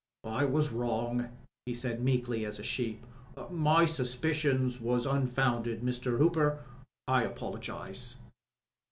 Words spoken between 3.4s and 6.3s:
"My suspicions was unfounded. Mr.